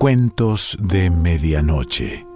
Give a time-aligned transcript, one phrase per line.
[0.00, 2.26] Cuentos de Medianoche.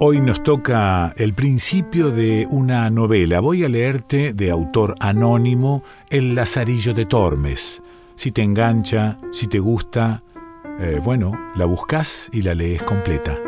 [0.00, 3.38] Hoy nos toca el principio de una novela.
[3.38, 7.84] Voy a leerte de autor anónimo El Lazarillo de Tormes.
[8.16, 10.24] Si te engancha, si te gusta,
[10.80, 13.38] eh, bueno, la buscas y la lees completa.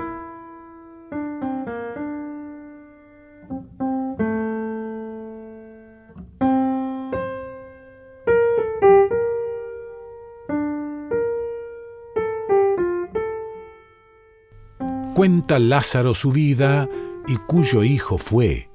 [15.14, 16.89] Cuenta Lázaro su vida
[17.26, 18.71] y cuyo hijo fue.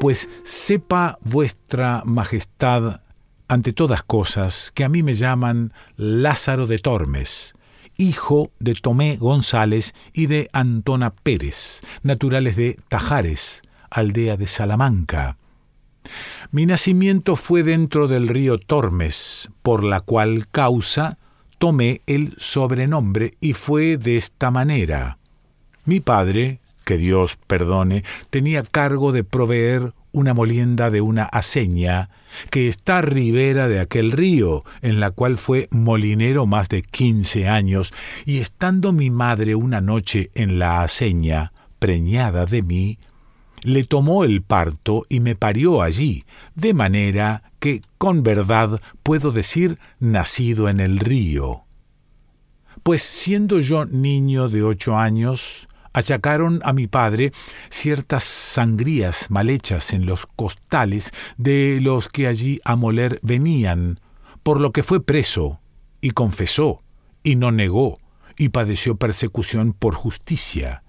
[0.00, 3.00] Pues sepa vuestra majestad
[3.48, 7.54] ante todas cosas que a mí me llaman Lázaro de Tormes,
[7.96, 15.38] hijo de Tomé González y de Antona Pérez, naturales de Tajares, aldea de Salamanca.
[16.50, 21.18] Mi nacimiento fue dentro del río Tormes, por la cual causa
[21.58, 25.17] tomé el sobrenombre y fue de esta manera.
[25.88, 32.10] Mi padre, que Dios perdone, tenía cargo de proveer una molienda de una aceña,
[32.50, 37.94] que está ribera de aquel río, en la cual fue molinero más de quince años,
[38.26, 42.98] y estando mi madre una noche en la aceña, preñada de mí,
[43.62, 49.78] le tomó el parto y me parió allí, de manera que con verdad puedo decir
[50.00, 51.62] nacido en el río.
[52.82, 55.67] Pues siendo yo niño de ocho años,
[55.98, 57.32] achacaron a mi padre
[57.70, 64.00] ciertas sangrías mal hechas en los costales de los que allí a moler venían,
[64.42, 65.60] por lo que fue preso,
[66.00, 66.82] y confesó,
[67.22, 67.98] y no negó,
[68.36, 70.84] y padeció persecución por justicia.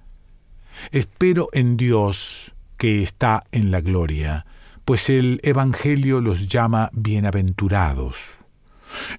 [0.91, 4.45] Espero en Dios que está en la gloria,
[4.85, 8.29] pues el Evangelio los llama bienaventurados.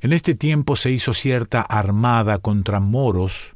[0.00, 3.54] En este tiempo se hizo cierta armada contra moros,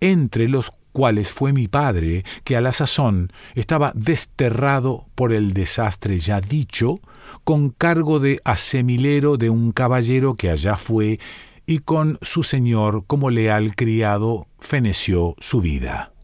[0.00, 6.20] entre los cuales fue mi padre, que a la sazón estaba desterrado por el desastre
[6.20, 7.00] ya dicho,
[7.44, 11.20] con cargo de asemilero de un caballero que allá fue,
[11.66, 16.14] y con su señor como leal criado feneció su vida.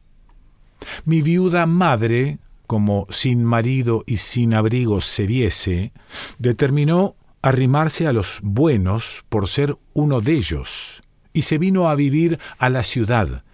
[1.04, 5.93] Mi viuda madre, como sin marido y sin abrigo se viese,
[6.39, 11.03] determinó arrimarse a los buenos por ser uno de ellos,
[11.34, 13.44] y se vino a vivir a la ciudad,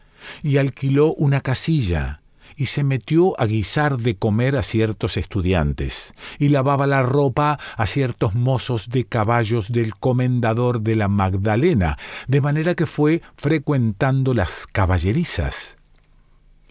[0.43, 2.21] y alquiló una casilla
[2.59, 7.87] y se metió a guisar de comer a ciertos estudiantes, y lavaba la ropa a
[7.87, 11.97] ciertos mozos de caballos del comendador de la Magdalena,
[12.27, 15.77] de manera que fue frecuentando las caballerizas.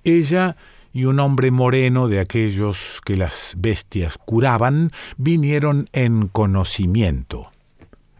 [0.03, 0.57] Ella
[0.91, 7.49] y un hombre moreno de aquellos que las bestias curaban vinieron en conocimiento.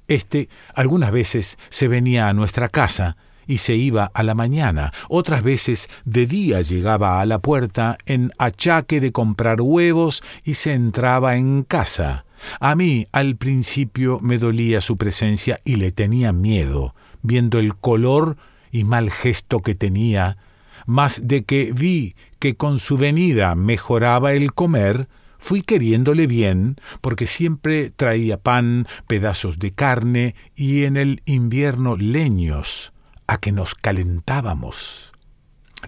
[0.08, 5.42] Este algunas veces se venía a nuestra casa, y se iba a la mañana, otras
[5.42, 11.38] veces de día llegaba a la puerta en achaque de comprar huevos y se entraba
[11.38, 12.26] en casa.
[12.60, 18.38] A mí al principio me dolía su presencia y le tenía miedo, viendo el color
[18.72, 20.38] y mal gesto que tenía,
[20.86, 25.08] mas de que vi que con su venida mejoraba el comer,
[25.40, 32.92] fui queriéndole bien, porque siempre traía pan, pedazos de carne y en el invierno leños
[33.28, 35.12] a que nos calentábamos.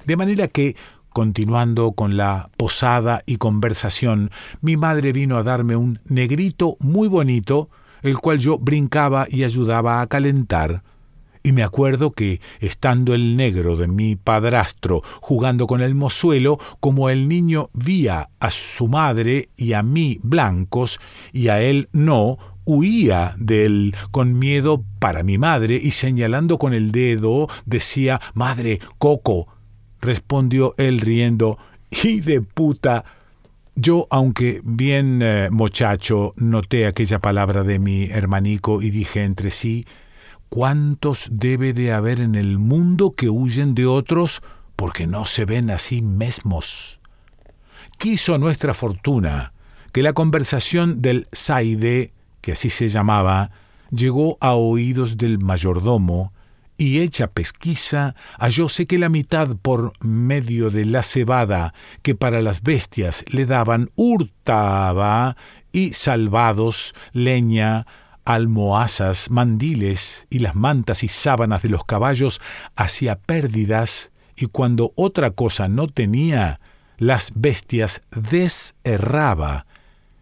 [0.05, 0.75] De manera que,
[1.09, 7.69] continuando con la posada y conversación, mi madre vino a darme un negrito muy bonito,
[8.01, 10.83] el cual yo brincaba y ayudaba a calentar,
[11.41, 17.09] y me acuerdo que, estando el negro de mi padrastro jugando con el mozuelo, como
[17.09, 20.99] el niño vía a su madre y a mí blancos,
[21.31, 22.37] y a él no,
[22.69, 28.79] huía de él con miedo para mi madre y señalando con el dedo decía Madre,
[28.97, 29.47] Coco.
[30.01, 31.57] Respondió él riendo
[31.89, 33.03] ¡Y de puta!
[33.75, 39.85] Yo, aunque bien eh, muchacho, noté aquella palabra de mi hermanico y dije entre sí
[40.49, 44.41] ¿Cuántos debe de haber en el mundo que huyen de otros
[44.75, 46.99] porque no se ven a sí mismos?
[47.97, 49.53] Quiso nuestra fortuna
[49.91, 53.51] que la conversación del Saide que así se llamaba,
[53.91, 56.33] llegó a oídos del mayordomo,
[56.77, 62.63] y hecha pesquisa, hallóse que la mitad por medio de la cebada que para las
[62.63, 65.35] bestias le daban hurtaba,
[65.73, 67.85] y salvados, leña,
[68.23, 72.41] almohazas, mandiles y las mantas y sábanas de los caballos
[72.75, 76.61] hacía pérdidas, y cuando otra cosa no tenía,
[76.97, 79.65] las bestias deserraba,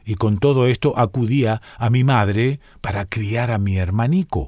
[0.07, 4.47] y con todo esto acudía a mi madre para criar a mi hermanico.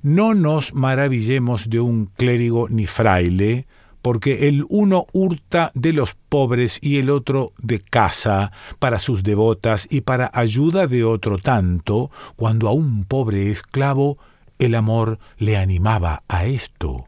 [0.00, 3.66] no nos maravillemos de un clérigo ni fraile,
[4.00, 9.86] porque el uno hurta de los pobres y el otro de casa para sus devotas
[9.90, 14.16] y para ayuda de otro tanto, cuando a un pobre esclavo
[14.58, 17.06] el amor le animaba a esto.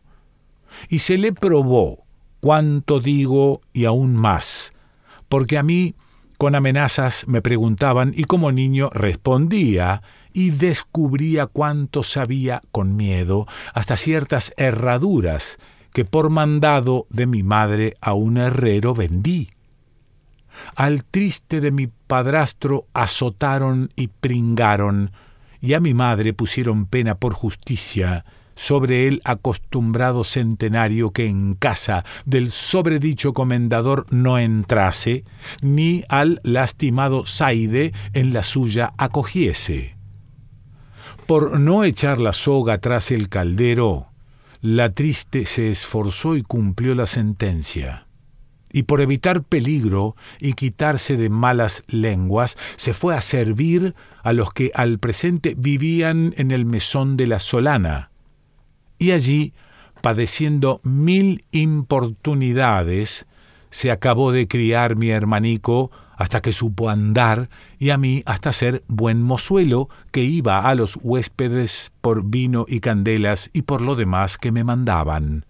[0.88, 2.04] Y se le probó
[2.40, 4.72] cuanto digo y aún más,
[5.28, 5.94] porque a mí
[6.40, 10.00] con amenazas me preguntaban y como niño respondía
[10.32, 15.58] y descubría cuánto sabía con miedo, hasta ciertas herraduras
[15.92, 19.50] que por mandado de mi madre a un herrero vendí.
[20.76, 25.12] Al triste de mi padrastro azotaron y pringaron,
[25.60, 28.24] y a mi madre pusieron pena por justicia,
[28.60, 35.24] sobre el acostumbrado centenario que en casa del sobredicho comendador no entrase,
[35.62, 39.96] ni al lastimado Zaide en la suya acogiese.
[41.26, 44.08] Por no echar la soga tras el caldero,
[44.60, 48.08] la triste se esforzó y cumplió la sentencia.
[48.74, 54.52] Y por evitar peligro y quitarse de malas lenguas, se fue a servir a los
[54.52, 58.09] que al presente vivían en el mesón de la Solana.
[59.00, 59.54] Y allí,
[60.02, 63.26] padeciendo mil importunidades,
[63.70, 67.48] se acabó de criar mi hermanico hasta que supo andar
[67.78, 72.80] y a mí hasta ser buen mozuelo que iba a los huéspedes por vino y
[72.80, 75.46] candelas y por lo demás que me mandaban.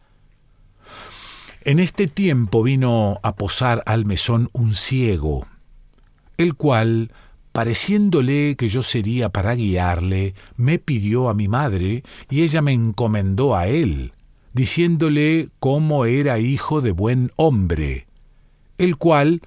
[1.63, 5.49] En este tiempo vino a posar al mesón un ciego,
[6.37, 7.11] el cual,
[7.53, 13.57] pareciéndole que yo sería para guiarle, me pidió a mi madre y ella me encomendó
[13.57, 14.13] a él,
[14.53, 18.07] diciéndole cómo era hijo de buen hombre,
[18.79, 19.43] el cual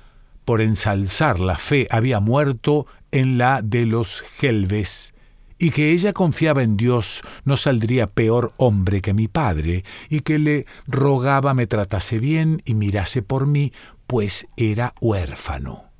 [0.46, 5.14] por ensalzar la fe había muerto en la de los Gelves,
[5.58, 10.40] y que ella confiaba en Dios no saldría peor hombre que mi padre, y que
[10.40, 13.72] le rogaba me tratase bien y mirase por mí,
[14.08, 15.93] pues era huérfano.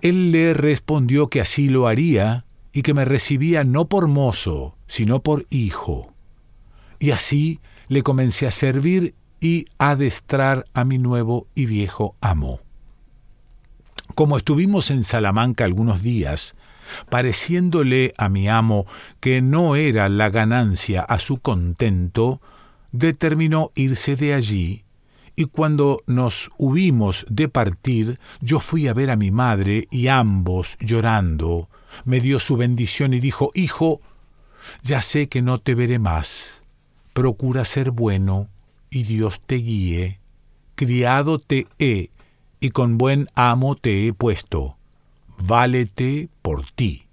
[0.00, 2.44] Él le respondió que así lo haría,
[2.74, 6.12] y que me recibía no por mozo, sino por hijo.
[6.98, 12.60] Y así le comencé a servir y adestrar a mi nuevo y viejo amo.
[14.16, 16.56] Como estuvimos en Salamanca algunos días,
[17.10, 18.86] pareciéndole a mi amo
[19.20, 22.40] que no era la ganancia a su contento,
[22.90, 24.83] determinó irse de allí,
[25.36, 30.76] y cuando nos hubimos de partir, yo fui a ver a mi madre, y ambos,
[30.80, 31.68] llorando,
[32.04, 34.00] me dio su bendición y dijo, Hijo,
[34.82, 36.62] ya sé que no te veré más,
[37.12, 38.48] procura ser bueno,
[38.90, 40.20] y Dios te guíe,
[40.76, 42.10] criado te he
[42.60, 44.78] y con buen amo te he puesto,
[45.38, 47.08] válete por ti.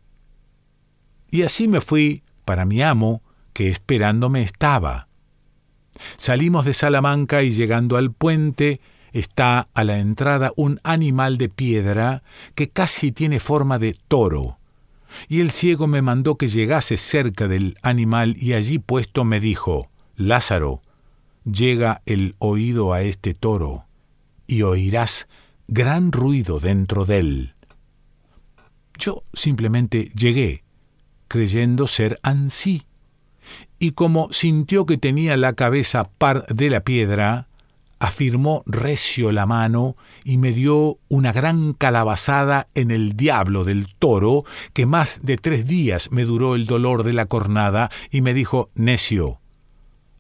[1.32, 3.22] Y así me fui para mi amo,
[3.54, 5.08] que esperándome estaba.
[6.18, 8.82] Salimos de Salamanca y llegando al puente,
[9.14, 12.24] está a la entrada un animal de piedra
[12.56, 14.58] que casi tiene forma de toro.
[15.28, 19.90] Y el ciego me mandó que llegase cerca del animal y allí puesto me dijo,
[20.16, 20.82] Lázaro,
[21.44, 23.86] llega el oído a este toro,
[24.48, 25.28] y oirás
[25.68, 27.54] gran ruido dentro de él.
[28.98, 30.64] Yo simplemente llegué,
[31.28, 32.84] creyendo ser ansí,
[33.80, 37.48] y como sintió que tenía la cabeza par de la piedra,
[38.02, 44.44] afirmó recio la mano y me dio una gran calabazada en el diablo del toro,
[44.74, 48.72] que más de tres días me duró el dolor de la cornada, y me dijo,
[48.74, 49.40] necio,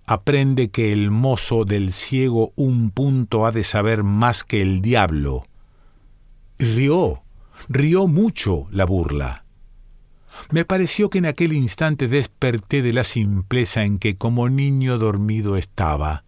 [0.05, 5.45] aprende que el mozo del ciego un punto ha de saber más que el diablo.
[6.59, 7.23] rió,
[7.67, 9.45] rió mucho la burla.
[10.49, 15.55] Me pareció que en aquel instante desperté de la simpleza en que como niño dormido
[15.55, 16.23] estaba.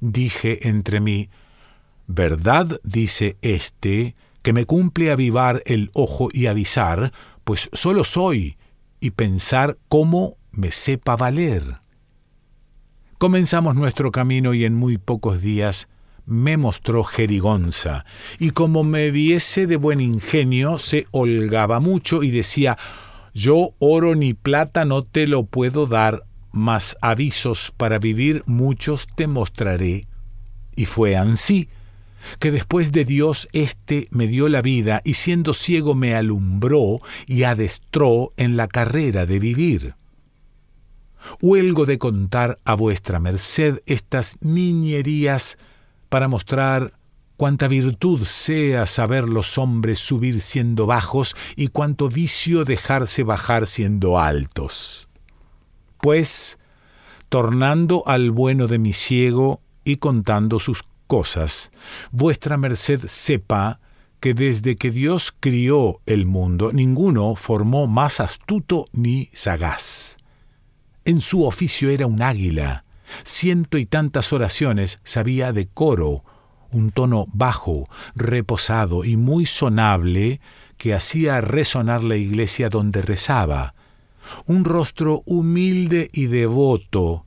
[0.00, 1.30] Dije entre mí,
[2.06, 7.12] ¿verdad dice éste que me cumple avivar el ojo y avisar,
[7.44, 8.56] pues solo soy,
[9.00, 11.78] y pensar cómo me sepa valer?
[13.18, 15.88] Comenzamos nuestro camino y en muy pocos días
[16.24, 18.04] me mostró jerigonza,
[18.38, 22.76] y como me viese de buen ingenio, se holgaba mucho y decía,
[23.34, 29.26] yo oro ni plata no te lo puedo dar, mas avisos para vivir muchos te
[29.26, 30.06] mostraré.
[30.74, 31.68] Y fue ansí,
[32.38, 37.44] que después de Dios éste me dio la vida y siendo ciego me alumbró y
[37.44, 39.94] adestró en la carrera de vivir.
[41.40, 45.58] Huelgo de contar a vuestra merced estas niñerías
[46.08, 46.97] para mostrar
[47.38, 54.18] cuánta virtud sea saber los hombres subir siendo bajos y cuánto vicio dejarse bajar siendo
[54.18, 55.08] altos.
[56.00, 56.58] Pues,
[57.28, 61.70] tornando al bueno de mi ciego y contando sus cosas,
[62.10, 63.78] vuestra merced sepa
[64.18, 70.16] que desde que Dios crió el mundo, ninguno formó más astuto ni sagaz.
[71.04, 72.84] En su oficio era un águila,
[73.22, 76.24] ciento y tantas oraciones sabía de coro,
[76.70, 80.40] un tono bajo, reposado y muy sonable
[80.76, 83.74] que hacía resonar la iglesia donde rezaba,
[84.46, 87.24] un rostro humilde y devoto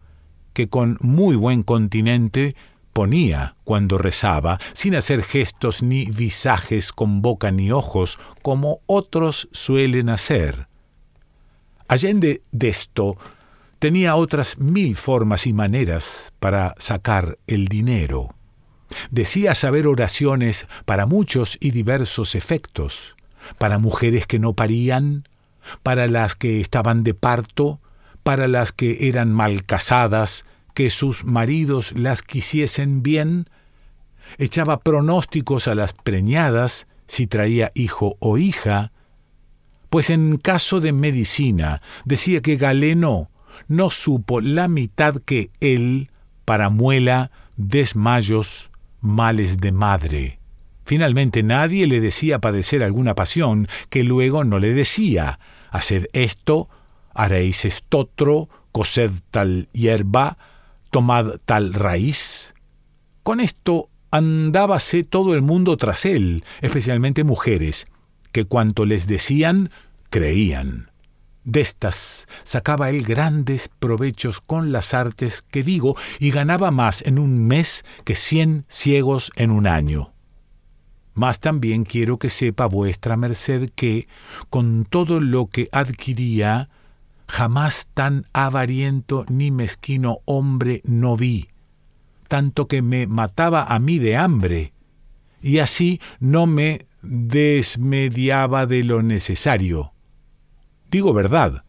[0.53, 2.55] que con muy buen continente
[2.93, 10.09] ponía cuando rezaba, sin hacer gestos ni visajes con boca ni ojos, como otros suelen
[10.09, 10.67] hacer.
[11.87, 13.17] Allende de esto,
[13.79, 18.35] tenía otras mil formas y maneras para sacar el dinero.
[19.09, 23.15] Decía saber oraciones para muchos y diversos efectos,
[23.57, 25.27] para mujeres que no parían,
[25.83, 27.79] para las que estaban de parto,
[28.23, 33.49] para las que eran mal casadas, que sus maridos las quisiesen bien,
[34.37, 38.91] echaba pronósticos a las preñadas si traía hijo o hija,
[39.89, 43.29] pues en caso de medicina decía que Galeno
[43.67, 46.09] no supo la mitad que él
[46.45, 48.70] para muela, desmayos,
[49.01, 50.39] males de madre.
[50.85, 55.39] Finalmente nadie le decía padecer alguna pasión que luego no le decía,
[55.69, 56.69] haced esto,
[57.13, 60.37] haréis estotro, cosed tal hierba,
[60.91, 62.53] tomad tal raíz.
[63.23, 67.87] Con esto andábase todo el mundo tras él, especialmente mujeres,
[68.31, 69.71] que cuanto les decían,
[70.09, 70.90] creían.
[71.43, 77.17] De estas sacaba él grandes provechos con las artes que digo, y ganaba más en
[77.17, 80.13] un mes que cien ciegos en un año.
[81.13, 84.07] Mas también quiero que sepa vuestra merced que,
[84.49, 86.69] con todo lo que adquiría,
[87.27, 91.49] jamás tan avariento ni mezquino hombre no vi,
[92.27, 94.73] tanto que me mataba a mí de hambre,
[95.41, 99.90] y así no me desmediaba de lo necesario.
[100.91, 101.63] Digo verdad,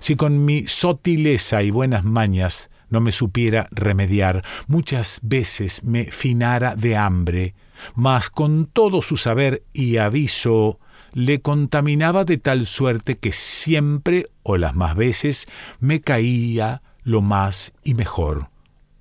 [0.00, 6.76] si con mi sotileza y buenas mañas no me supiera remediar, muchas veces me finara
[6.76, 7.54] de hambre,
[7.94, 10.78] mas con todo su saber y aviso
[11.14, 15.48] le contaminaba de tal suerte que siempre, o las más veces,
[15.80, 18.50] me caía lo más y mejor.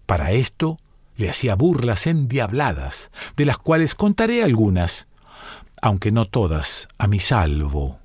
[0.06, 0.80] Para esto
[1.18, 5.10] le hacía burlas endiabladas, de las cuales contaré algunas,
[5.82, 7.99] aunque no todas, a mi salvo.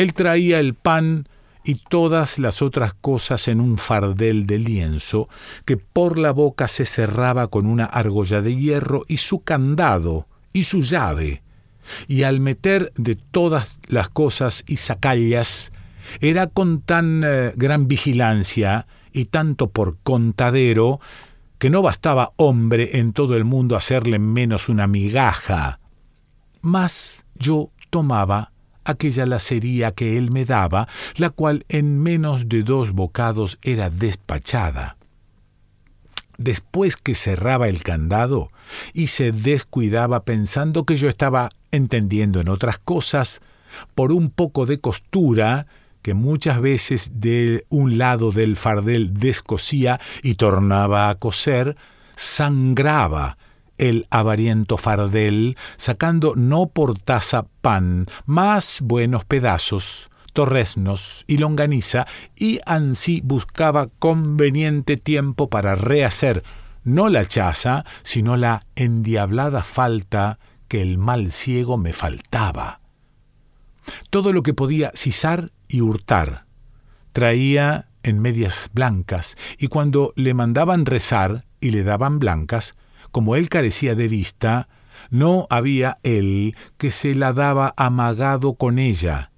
[0.00, 1.28] Él traía el pan
[1.62, 5.28] y todas las otras cosas en un fardel de lienzo,
[5.66, 10.62] que por la boca se cerraba con una argolla de hierro y su candado y
[10.62, 11.42] su llave,
[12.08, 15.70] y al meter de todas las cosas y sacallas,
[16.22, 20.98] era con tan eh, gran vigilancia y tanto por contadero,
[21.58, 25.78] que no bastaba hombre en todo el mundo hacerle menos una migaja.
[26.62, 28.49] Mas yo tomaba
[28.84, 34.96] aquella lacería que él me daba, la cual en menos de dos bocados era despachada.
[36.38, 38.50] Después que cerraba el candado
[38.94, 43.40] y se descuidaba pensando que yo estaba entendiendo en otras cosas,
[43.94, 45.66] por un poco de costura
[46.02, 51.76] que muchas veces de un lado del fardel descosía y tornaba a coser,
[52.16, 53.36] sangraba
[53.80, 62.06] el avariento fardel, sacando no por taza pan, más buenos pedazos, torresnos y longaniza,
[62.36, 66.44] y ansí buscaba conveniente tiempo para rehacer
[66.84, 72.80] no la chaza, sino la endiablada falta que el mal ciego me faltaba.
[74.10, 76.44] Todo lo que podía cisar y hurtar
[77.12, 82.74] traía en medias blancas, y cuando le mandaban rezar y le daban blancas,
[83.10, 84.68] como él carecía de vista,
[85.10, 89.30] no había él que se la daba amagado con ella,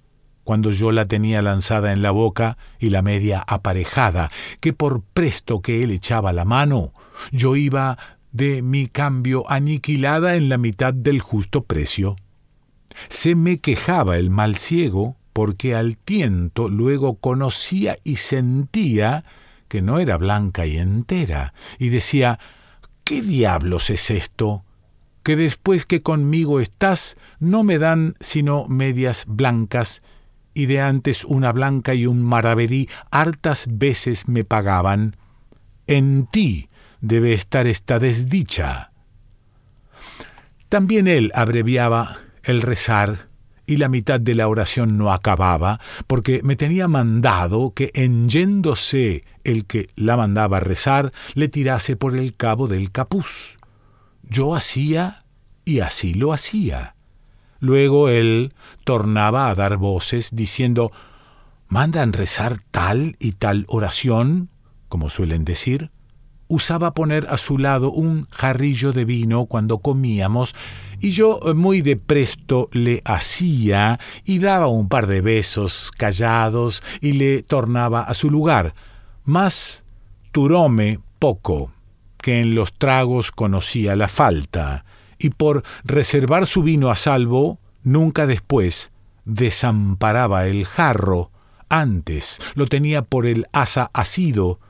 [0.45, 5.61] cuando yo la tenía lanzada en la boca y la media aparejada, que por presto
[5.61, 6.93] que él echaba la mano,
[7.31, 7.99] yo iba
[8.33, 12.17] de mi cambio aniquilada en la mitad del justo precio.
[13.09, 19.25] Se me quejaba el mal ciego, porque al tiento luego conocía y sentía
[19.69, 22.39] que no era blanca y entera, y decía
[23.13, 24.65] ¿Qué diablos es esto?
[25.23, 30.01] Que después que conmigo estás no me dan sino medias blancas,
[30.55, 35.17] y de antes una blanca y un maravedí hartas veces me pagaban.
[35.87, 36.71] En ti
[37.03, 38.93] debe estar esta desdicha.
[40.71, 43.29] También él abreviaba el rezar
[43.67, 49.25] y la mitad de la oración no acababa, porque me tenía mandado que en yéndose
[49.45, 53.57] el que la mandaba rezar, le tirase por el cabo del capuz.
[54.23, 55.25] Yo hacía
[55.65, 56.95] y así lo hacía.
[57.61, 58.55] Luego él
[58.85, 60.91] tornaba a dar voces diciendo,
[61.69, 64.49] ¿mandan rezar tal y tal oración?
[64.89, 65.91] como suelen decir
[66.53, 70.55] usaba poner a su lado un jarrillo de vino cuando comíamos,
[71.01, 76.83] y yo eh, muy de presto le hacía y daba un par de besos callados
[77.01, 78.75] y le tornaba a su lugar.
[79.25, 79.85] Mas
[80.31, 81.73] turóme poco,
[82.19, 84.85] que en los tragos conocía la falta,
[85.19, 88.93] y por reservar su vino a salvo, nunca después
[89.25, 91.31] desamparaba el jarro,
[91.71, 94.61] antes lo tenía por el asa asido,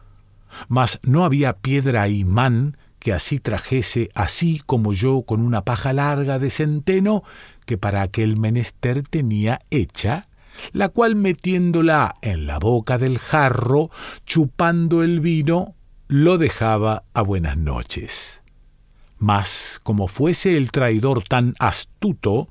[0.68, 6.38] mas no había piedra imán que así trajese así como yo con una paja larga
[6.38, 7.24] de centeno
[7.66, 10.28] que para aquel menester tenía hecha,
[10.72, 13.90] la cual metiéndola en la boca del jarro,
[14.26, 15.74] chupando el vino,
[16.08, 18.42] lo dejaba a buenas noches.
[19.18, 22.48] Mas, como fuese el traidor tan astuto,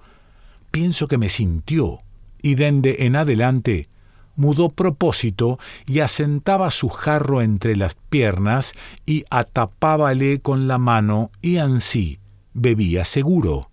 [0.72, 2.02] pienso que me sintió,
[2.42, 3.88] y dende en adelante
[4.36, 8.74] mudó propósito y asentaba su jarro entre las piernas
[9.06, 12.20] y atapábale con la mano y ansí
[12.54, 13.70] bebía seguro.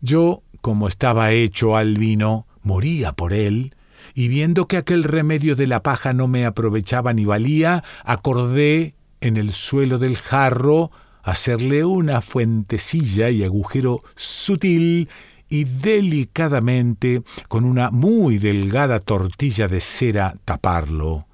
[0.00, 3.74] Yo, como estaba hecho al vino, moría por él,
[4.14, 9.36] y viendo que aquel remedio de la paja no me aprovechaba ni valía, acordé en
[9.36, 10.90] el suelo del jarro
[11.22, 15.08] hacerle una fuentecilla y agujero sutil
[15.54, 21.28] y delicadamente con una muy delgada tortilla de cera taparlo,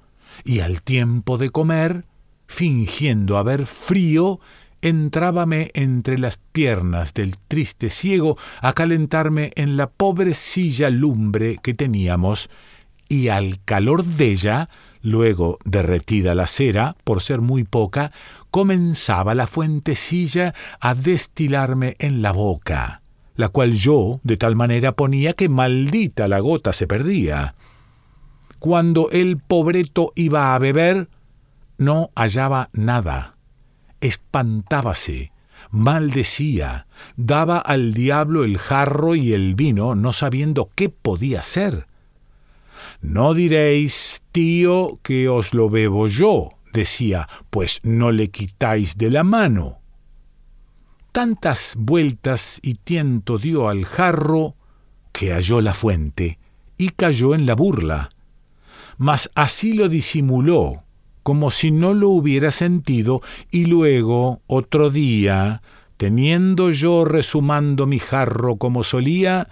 [0.45, 2.05] y al tiempo de comer,
[2.45, 4.39] fingiendo haber frío,
[4.83, 12.51] entrábame entre las piernas del triste ciego a calentarme en la pobrecilla lumbre que teníamos,
[13.09, 14.69] y al calor de ella,
[15.01, 18.11] luego derretida la cera, por ser muy poca,
[18.51, 23.00] comenzaba la fuentecilla a destilarme en la boca
[23.35, 27.55] la cual yo de tal manera ponía que maldita la gota se perdía.
[28.59, 31.09] Cuando el pobreto iba a beber,
[31.77, 33.35] no hallaba nada.
[34.01, 35.31] Espantábase,
[35.71, 41.87] maldecía, daba al diablo el jarro y el vino, no sabiendo qué podía hacer.
[43.01, 49.23] No diréis, tío, que os lo bebo yo, decía, pues no le quitáis de la
[49.23, 49.80] mano.
[51.11, 54.55] Tantas vueltas y tiento dio al jarro
[55.11, 56.39] que halló la fuente
[56.77, 58.09] y cayó en la burla.
[58.97, 60.83] Mas así lo disimuló,
[61.21, 63.21] como si no lo hubiera sentido,
[63.51, 65.61] y luego, otro día,
[65.97, 69.49] teniendo yo resumando mi jarro como solía,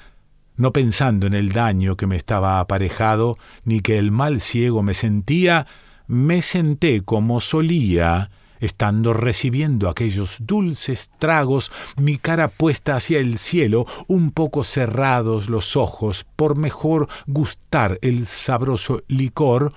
[0.55, 4.93] no pensando en el daño que me estaba aparejado, ni que el mal ciego me
[4.93, 5.67] sentía,
[6.07, 13.85] me senté como solía, estando recibiendo aquellos dulces tragos, mi cara puesta hacia el cielo,
[14.07, 19.73] un poco cerrados los ojos, por mejor gustar el sabroso licor,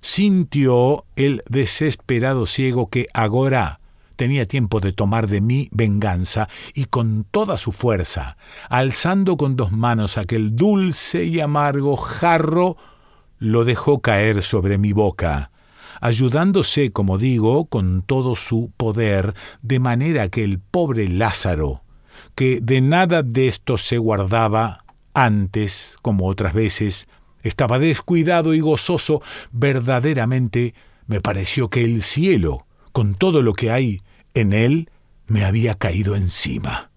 [0.00, 3.80] sintió el desesperado ciego que agora
[4.16, 8.36] tenía tiempo de tomar de mí venganza, y con toda su fuerza,
[8.68, 12.76] alzando con dos manos aquel dulce y amargo jarro,
[13.38, 15.51] lo dejó caer sobre mi boca
[16.02, 21.82] ayudándose, como digo, con todo su poder, de manera que el pobre Lázaro,
[22.34, 24.84] que de nada de esto se guardaba,
[25.14, 27.06] antes, como otras veces,
[27.44, 30.74] estaba descuidado y gozoso, verdaderamente
[31.06, 34.02] me pareció que el cielo, con todo lo que hay
[34.34, 34.90] en él,
[35.28, 36.90] me había caído encima.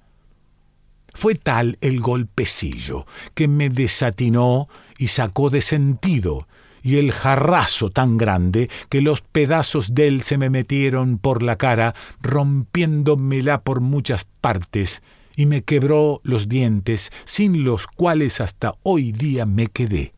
[1.13, 6.47] Fue tal el golpecillo que me desatinó y sacó de sentido
[6.85, 11.55] y el jarrazo tan grande que los pedazos de él se me metieron por la
[11.55, 15.01] cara, rompiéndomela por muchas partes,
[15.35, 20.13] y me quebró los dientes, sin los cuales hasta hoy día me quedé.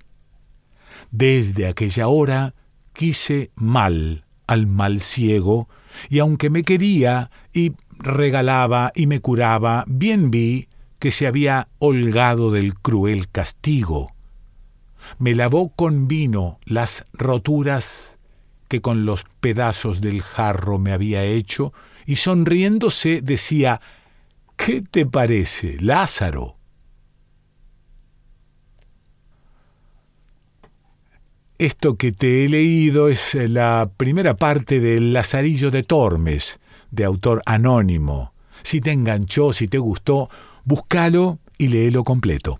[1.10, 2.53] Desde aquella hora
[2.91, 5.69] quise mal al mal ciego,
[6.10, 10.67] y aunque me quería y regalaba y me curaba, bien vi
[10.99, 14.16] que se había holgado del cruel castigo
[15.19, 18.17] me lavó con vino las roturas
[18.67, 21.73] que con los pedazos del jarro me había hecho,
[22.06, 23.82] y sonriéndose decía,
[24.56, 26.58] ¿Qué te parece, Lázaro?
[31.58, 36.60] Esto que te he leído es la primera parte del Lazarillo de Tormes,
[36.91, 38.34] de autor anónimo.
[38.62, 40.30] Si te enganchó, si te gustó,
[40.65, 42.60] búscalo y léelo completo.